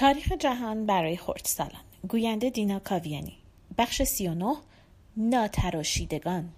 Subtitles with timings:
[0.00, 3.38] تاریخ جهان برای خردسالان گوینده دینا کاویانی.
[3.78, 4.56] بخش 39
[5.16, 6.52] ناتراشیدگان.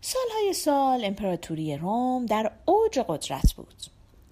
[0.00, 3.74] سالهای سال امپراتوری روم در اوج قدرت بود.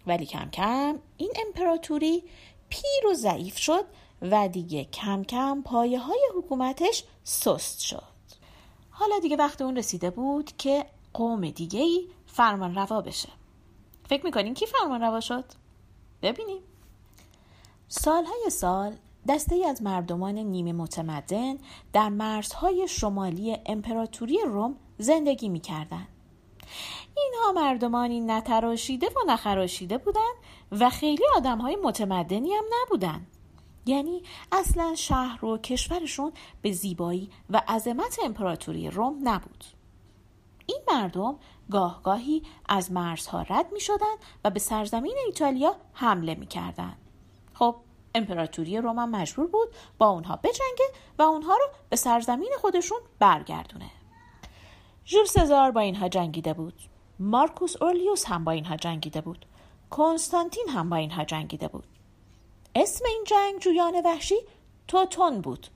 [0.06, 2.22] ولی کم کم این امپراتوری
[2.68, 3.84] پیر و ضعیف شد
[4.22, 8.12] و دیگه کم کم پایه های حکومتش سست شد.
[8.90, 13.28] حالا دیگه وقت اون رسیده بود که قوم دیگه فرمان روا بشه.
[14.08, 15.44] فکر می‌کنین کی فرمان روا شد؟
[16.22, 16.62] ببینیم.
[17.94, 18.96] سالهای سال
[19.28, 21.54] دسته از مردمان نیمه متمدن
[21.92, 26.08] در مرزهای شمالی امپراتوری روم زندگی می‌کردند.
[27.16, 30.34] اینها مردمانی نتراشیده و نخراشیده بودند
[30.72, 33.26] و خیلی آدم های متمدنی هم نبودند.
[33.86, 39.64] یعنی اصلا شهر و کشورشون به زیبایی و عظمت امپراتوری روم نبود.
[40.66, 41.36] این مردم
[41.70, 46.96] گاهگاهی از مرزها رد می شدن و به سرزمین ایتالیا حمله می کردن.
[47.54, 47.76] خب
[48.14, 50.84] امپراتوری روم مجبور بود با اونها بجنگه
[51.18, 53.90] و اونها رو به سرزمین خودشون برگردونه.
[55.06, 56.74] ژول سزار با اینها جنگیده بود.
[57.18, 59.46] مارکوس اورلیوس هم با اینها جنگیده بود.
[59.90, 61.84] کنستانتین هم با اینها جنگیده بود.
[62.74, 64.38] اسم این جنگ جویان وحشی
[64.88, 65.66] توتون بود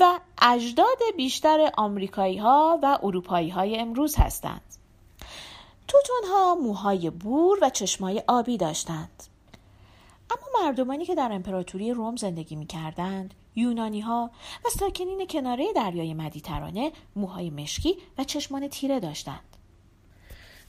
[0.00, 4.74] و اجداد بیشتر آمریکایی ها و اروپایی های امروز هستند.
[5.88, 9.33] توتون ها موهای بور و چشمای آبی داشتند.
[10.34, 14.30] اما مردمانی که در امپراتوری روم زندگی می کردند یونانی ها
[14.64, 19.54] و ساکنین کناره دریای مدیترانه موهای مشکی و چشمان تیره داشتند.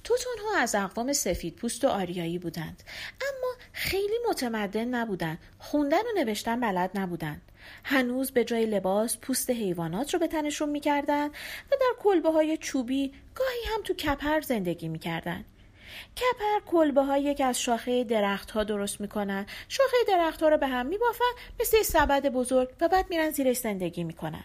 [0.04, 2.84] توتون ها از اقوام سفید پوست و آریایی بودند
[3.22, 7.42] اما خیلی متمدن نبودند خوندن و نوشتن بلد نبودند
[7.84, 13.14] هنوز به جای لباس پوست حیوانات رو به تنشون می‌کردن و در کلبه های چوبی
[13.36, 15.46] گاهی هم تو کپر زندگی می‌کردن
[16.18, 19.46] کپر کلبه هایی که از شاخه درخت ها درست می‌کنن.
[19.70, 24.04] شاخه درخت ها رو به هم میبافن مثل سبد بزرگ و بعد میرن زیرش زندگی
[24.04, 24.44] می‌کنن.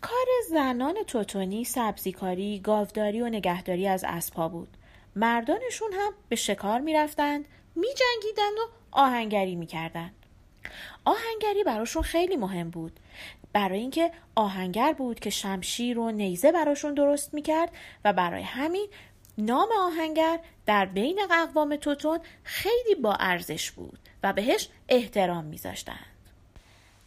[0.00, 4.76] کار زنان توتونی سبزیکاری گاوداری و نگهداری از اسبها بود.
[5.16, 10.14] مردانشون هم به شکار می‌رفتند میجنگیدند و آهنگری می‌کردند.
[11.04, 13.00] آهنگری براشون خیلی مهم بود.
[13.52, 17.72] برای اینکه آهنگر بود که شمشیر و نیزه براشون درست می‌کرد
[18.04, 18.88] و برای همین
[19.38, 26.06] نام آهنگر در بین اقوام توتون خیلی با ارزش بود و بهش احترام میذاشتند.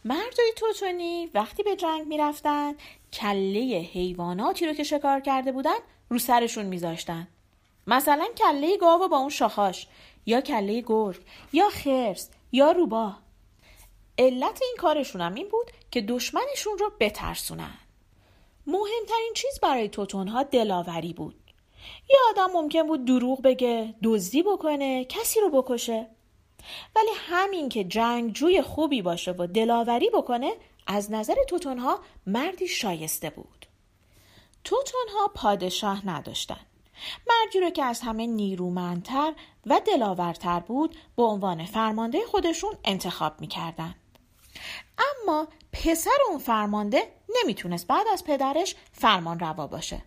[0.04, 2.74] مردای توتونی وقتی به جنگ می‌رفتند
[3.12, 5.76] کله حیواناتی رو که شکار کرده بودن
[6.08, 7.28] رو سرشون میذاشتن.
[7.86, 9.86] مثلا کله گاو با اون شاخاش
[10.26, 11.20] یا کله گرگ
[11.52, 13.22] یا خرس یا روباه
[14.18, 17.78] علت این کارشون هم این بود که دشمنشون رو بترسونن.
[18.66, 21.43] مهمترین چیز برای توتونها دلاوری بود.
[22.10, 26.06] یه آدم ممکن بود دروغ بگه دزدی بکنه کسی رو بکشه.
[26.96, 30.52] ولی همین که جنگجوی خوبی باشه و دلاوری بکنه
[30.86, 33.66] از نظر توتونها مردی شایسته بود.
[34.64, 36.60] توتونها پادشاه نداشتن.
[37.26, 39.32] مردی رو که از همه نیرومندتر
[39.66, 43.94] و دلاورتر بود به عنوان فرمانده خودشون انتخاب می‌کردن.
[44.98, 47.12] اما پسر اون فرمانده
[47.42, 50.02] نمی‌تونست بعد از پدرش فرمان روا باشه.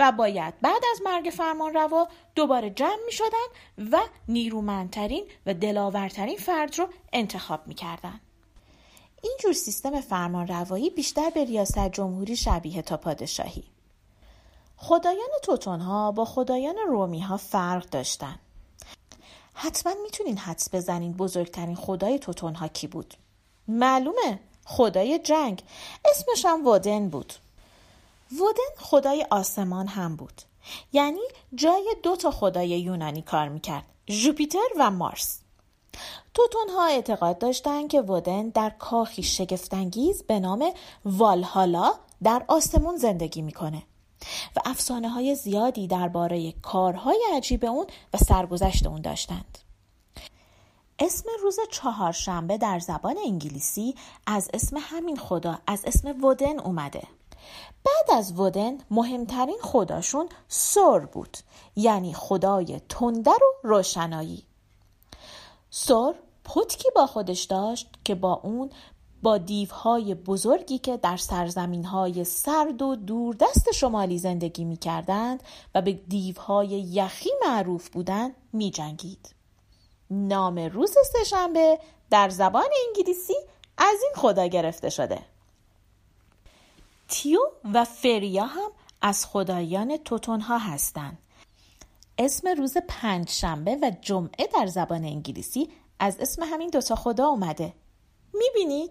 [0.00, 3.46] و باید بعد از مرگ فرمان روا دوباره جمع می شدن
[3.92, 8.20] و نیرومندترین و دلاورترین فرد رو انتخاب می کردن.
[9.22, 13.64] این جور سیستم فرمان روایی بیشتر به ریاست جمهوری شبیه تا پادشاهی.
[14.76, 18.38] خدایان توتون ها با خدایان رومی ها فرق داشتن.
[19.54, 23.14] حتما می‌تونین حدس بزنین بزرگترین خدای توتون ها کی بود.
[23.68, 25.62] معلومه خدای جنگ
[26.04, 27.32] اسمش هم ودن بود
[28.34, 30.42] ودن خدای آسمان هم بود.
[30.92, 31.20] یعنی
[31.54, 35.40] جای دو تا خدای یونانی کار می‌کرد جوپیتر و مارس.
[36.34, 40.72] توتون ها اعتقاد داشتند که ودن در کاخی شگفتانگیز به نام
[41.04, 41.92] والهالا
[42.22, 43.82] در آسمون زندگی می‌کنه
[44.56, 49.58] و افسانه های زیادی درباره کارهای عجیب اون و سرگذشت اون داشتند.
[50.98, 53.94] اسم روز چهارشنبه در زبان انگلیسی
[54.26, 57.02] از اسم همین خدا از اسم ودن اومده.
[57.84, 61.36] بعد از ودن مهمترین خداشون سور بود
[61.76, 64.42] یعنی خدای تندر و روشنایی
[65.70, 66.14] سور
[66.44, 68.70] پتکی با خودش داشت که با اون
[69.22, 75.42] با دیوهای بزرگی که در سرزمینهای سرد و دوردست شمالی زندگی می کردند
[75.74, 79.34] و به دیوهای یخی معروف بودند می جنگید.
[80.10, 81.78] نام روز سهشنبه
[82.10, 83.34] در زبان انگلیسی
[83.78, 85.18] از این خدا گرفته شده.
[87.08, 87.40] تیو
[87.74, 88.70] و فریا هم
[89.02, 91.18] از خدایان توتون ها هستند.
[92.18, 95.68] اسم روز پنج شنبه و جمعه در زبان انگلیسی
[95.98, 97.74] از اسم همین دوتا خدا اومده
[98.34, 98.90] می‌بینید؟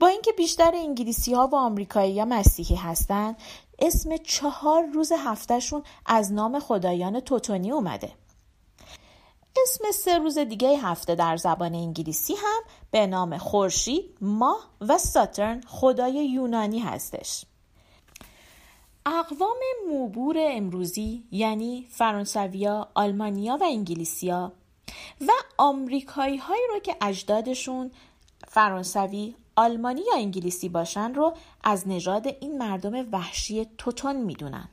[0.00, 3.36] با اینکه بیشتر انگلیسی ها و آمریکایی ها مسیحی هستن
[3.78, 8.12] اسم چهار روز هفتهشون از نام خدایان توتونی اومده
[9.56, 15.60] اسم سه روز دیگه هفته در زبان انگلیسی هم به نام خورشید، ماه و ساترن
[15.66, 17.44] خدای یونانی هستش.
[19.06, 19.58] اقوام
[19.90, 24.52] موبور امروزی یعنی فرانسویا، آلمانیا و انگلیسیا
[25.20, 27.90] و آمریکایی هایی رو که اجدادشون
[28.48, 31.34] فرانسوی، آلمانی یا انگلیسی باشن رو
[31.64, 34.68] از نژاد این مردم وحشی توتون می‌دونن.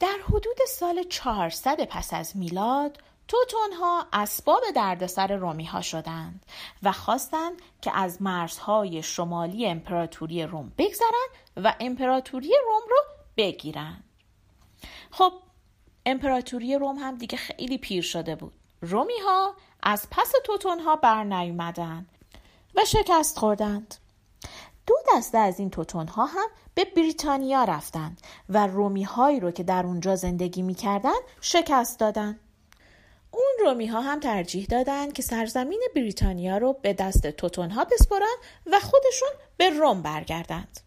[0.00, 6.46] در حدود سال 400 پس از میلاد توتون ها اسباب دردسر رومی ها شدند
[6.82, 12.96] و خواستند که از مرزهای شمالی امپراتوری روم بگذرند و امپراتوری روم رو
[13.36, 14.04] بگیرند.
[15.10, 15.32] خب
[16.06, 18.52] امپراتوری روم هم دیگه خیلی پیر شده بود.
[18.80, 21.24] رومی ها از پس توتون ها بر
[22.76, 23.94] و شکست خوردند.
[24.86, 29.62] دو دسته از این توتون ها هم به بریتانیا رفتند و رومی هایی رو که
[29.62, 32.40] در اونجا زندگی می‌کردند شکست دادند.
[33.36, 38.36] اون رومی ها هم ترجیح دادند که سرزمین بریتانیا رو به دست توتون ها بسپرن
[38.66, 40.80] و خودشون به روم برگردند.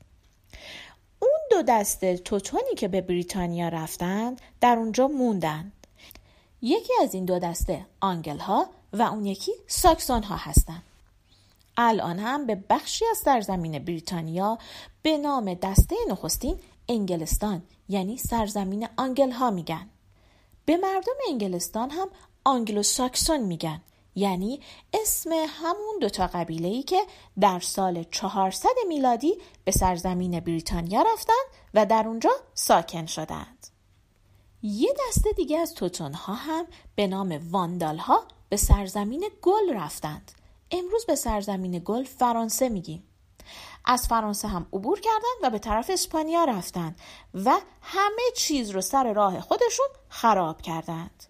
[1.20, 5.72] اون دو دسته توتونی که به بریتانیا رفتند در اونجا موندند.
[6.62, 10.84] یکی از این دو دسته آنگل ها و اون یکی ساکسون ها هستند.
[11.78, 14.58] الان هم به بخشی از سرزمین بریتانیا
[15.02, 16.60] به نام دسته نخستین
[16.90, 19.90] انگلستان یعنی سرزمین آنگل ها میگن.
[20.66, 22.08] به مردم انگلستان هم
[22.50, 23.82] آنگلو ساکسون میگن
[24.16, 24.60] یعنی
[24.94, 27.02] اسم همون دوتا قبیله ای که
[27.40, 31.44] در سال 400 میلادی به سرزمین بریتانیا رفتن
[31.74, 33.68] و در اونجا ساکن شدند.
[34.62, 36.66] یه دسته دیگه از توتون ها هم
[36.96, 40.32] به نام واندال ها به سرزمین گل رفتند.
[40.72, 43.04] امروز به سرزمین گل فرانسه میگیم.
[43.86, 47.00] از فرانسه هم عبور کردند و به طرف اسپانیا رفتند
[47.34, 51.29] و همه چیز رو سر راه خودشون خراب کردند.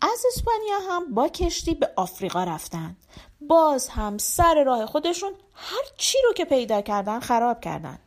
[0.00, 2.96] از اسپانیا هم با کشتی به آفریقا رفتند.
[3.40, 7.98] باز هم سر راه خودشون هر چی رو که پیدا کردن خراب کردن.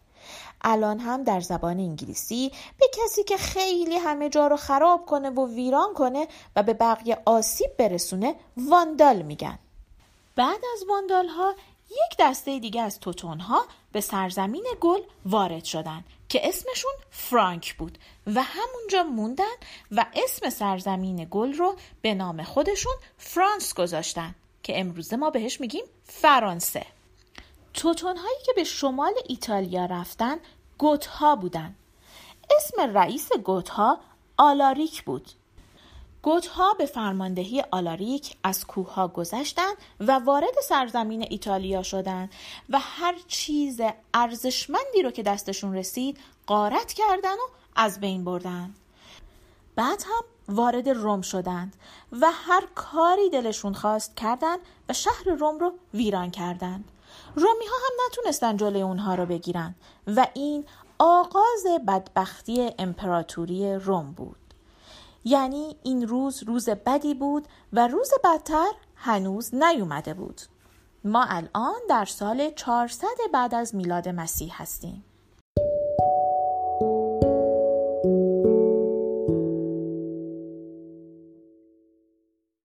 [0.62, 5.48] الان هم در زبان انگلیسی به کسی که خیلی همه جا رو خراب کنه و
[5.48, 9.60] ویران کنه و به بقیه آسیب برسونه واندال میگن.
[10.36, 11.56] بعد از واندال ها
[11.92, 17.98] یک دسته دیگه از توتون ها به سرزمین گل وارد شدن که اسمشون فرانک بود
[18.28, 19.56] و همونجا موندن
[19.92, 25.86] و اسم سرزمین گل رو به نام خودشون فرانس گذاشتن که امروزه ما بهش میگیم
[26.04, 26.86] فرانسه.
[27.74, 30.38] توتون هایی که به شمال ایتالیا رفتن
[30.78, 31.76] گوت ها بودن.
[32.58, 34.00] اسم رئیس گوت ها
[34.38, 35.32] آلاریک بود.
[36.24, 42.30] گوتها به فرماندهی آلاریک از کوهها گذشتند و وارد سرزمین ایتالیا شدند
[42.70, 43.82] و هر چیز
[44.14, 48.76] ارزشمندی رو که دستشون رسید قارت کردن و از بین بردن.
[49.76, 51.76] بعد هم وارد روم شدند
[52.12, 54.60] و هر کاری دلشون خواست کردند
[54.90, 56.92] و شهر روم رو ویران کردند.
[57.36, 59.76] رومی ها هم نتونستن جلوی اونها رو بگیرن
[60.08, 60.66] و این
[61.00, 64.41] آغاز بدبختی امپراتوری روم بود.
[65.24, 70.42] یعنی این روز روز بدی بود و روز بدتر هنوز نیومده بود.
[71.04, 75.04] ما الان در سال 400 بعد از میلاد مسیح هستیم.